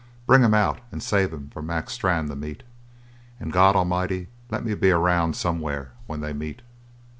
[0.25, 2.63] Bring him out and save him for Mac Strann to meet.
[3.39, 6.63] And, God A'mighty, let me be around somewhere's when they meet!"